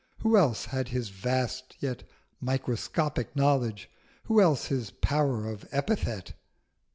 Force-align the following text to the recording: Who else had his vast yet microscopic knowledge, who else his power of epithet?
Who 0.21 0.35
else 0.35 0.65
had 0.65 0.87
his 0.87 1.09
vast 1.09 1.75
yet 1.79 2.01
microscopic 2.39 3.35
knowledge, 3.35 3.87
who 4.23 4.41
else 4.41 4.65
his 4.65 4.89
power 4.89 5.45
of 5.47 5.63
epithet? 5.71 6.33